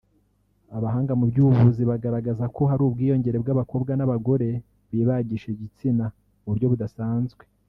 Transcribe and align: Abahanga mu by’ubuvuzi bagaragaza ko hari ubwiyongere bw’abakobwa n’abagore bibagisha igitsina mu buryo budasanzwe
Abahanga 0.77 1.13
mu 1.19 1.25
by’ubuvuzi 1.31 1.81
bagaragaza 1.91 2.43
ko 2.55 2.61
hari 2.69 2.81
ubwiyongere 2.87 3.37
bw’abakobwa 3.43 3.91
n’abagore 3.95 4.49
bibagisha 4.91 5.47
igitsina 5.53 6.05
mu 6.41 6.47
buryo 6.51 6.67
budasanzwe 6.73 7.43